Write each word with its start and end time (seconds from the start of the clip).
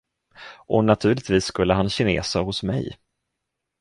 Och 0.67 0.83
naturligtvis 0.83 1.45
skulle 1.45 1.73
han 1.73 1.89
kinesa 1.89 2.39
hos 2.39 2.63
mig. 2.63 2.97